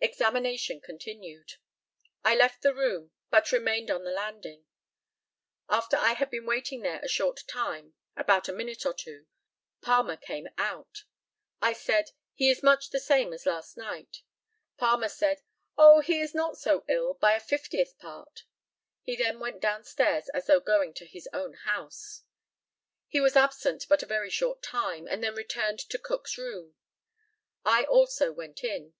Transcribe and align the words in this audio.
Examination 0.00 0.80
continued: 0.80 1.54
I 2.24 2.36
left 2.36 2.62
the 2.62 2.72
room, 2.72 3.10
but 3.28 3.50
remained 3.50 3.90
on 3.90 4.04
the 4.04 4.12
landing. 4.12 4.66
After 5.68 5.96
I 5.96 6.12
had 6.12 6.30
been 6.30 6.46
waiting 6.46 6.82
there 6.82 7.00
a 7.00 7.08
short 7.08 7.42
time 7.48 7.94
(about 8.16 8.48
a 8.48 8.52
minute 8.52 8.86
or 8.86 8.94
two) 8.94 9.26
Palmer 9.80 10.16
came 10.16 10.46
out. 10.58 11.02
I 11.60 11.72
said, 11.72 12.12
"He 12.34 12.50
is 12.50 12.62
much 12.62 12.90
the 12.90 13.00
same 13.00 13.32
as 13.32 13.46
last 13.46 13.76
night." 13.76 14.22
Palmer 14.76 15.08
said, 15.08 15.42
"Oh, 15.76 15.98
he 15.98 16.20
is 16.20 16.36
not 16.36 16.56
so 16.56 16.84
ill 16.88 17.14
by 17.14 17.32
a 17.34 17.40
fiftieth 17.40 17.98
part." 17.98 18.44
He 19.02 19.16
then 19.16 19.40
went 19.40 19.58
down 19.58 19.82
stairs 19.82 20.28
as 20.28 20.46
though 20.46 20.60
going 20.60 20.94
to 20.94 21.04
his 21.04 21.28
own 21.32 21.54
house. 21.54 22.22
He 23.08 23.20
was 23.20 23.34
absent 23.34 23.86
but 23.88 24.04
a 24.04 24.06
very 24.06 24.30
short 24.30 24.62
time, 24.62 25.08
and 25.08 25.20
then 25.24 25.34
returned 25.34 25.80
to 25.80 25.98
Cook's 25.98 26.38
room. 26.38 26.76
I 27.64 27.82
also 27.82 28.30
went 28.30 28.62
in. 28.62 28.94